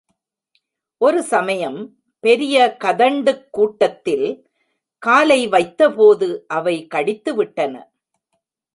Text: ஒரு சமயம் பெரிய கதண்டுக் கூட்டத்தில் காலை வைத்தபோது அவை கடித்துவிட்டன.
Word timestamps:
ஒரு 0.97 1.23
சமயம் 1.23 1.95
பெரிய 2.19 2.77
கதண்டுக் 2.79 3.47
கூட்டத்தில் 3.51 4.27
காலை 4.97 5.49
வைத்தபோது 5.49 6.41
அவை 6.47 6.87
கடித்துவிட்டன. 6.95 7.83